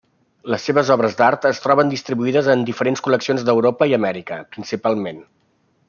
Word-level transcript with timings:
Les 0.53 0.63
seves 0.69 0.87
obres 0.95 1.13
d'art 1.19 1.45
es 1.49 1.61
troben 1.65 1.93
distribuïdes 1.93 2.49
en 2.55 2.65
diferents 2.71 3.05
col·leccions 3.09 3.47
d'Europa 3.51 3.93
i 3.93 3.97
Amèrica, 4.03 4.43
principalment. 4.57 5.23